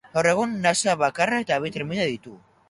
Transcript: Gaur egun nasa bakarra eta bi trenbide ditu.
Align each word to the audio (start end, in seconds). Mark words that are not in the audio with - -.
Gaur 0.13 0.27
egun 0.29 0.55
nasa 0.63 0.95
bakarra 1.01 1.43
eta 1.45 1.61
bi 1.67 1.73
trenbide 1.77 2.09
ditu. 2.15 2.35